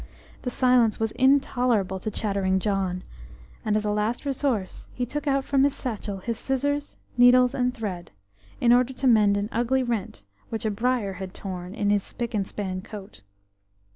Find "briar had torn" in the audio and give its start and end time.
10.71-11.75